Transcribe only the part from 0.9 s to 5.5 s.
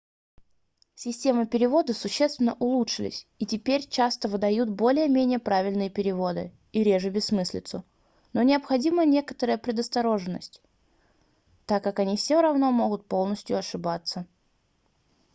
системы перевода существенно улучшились и теперь часто выдают более-менее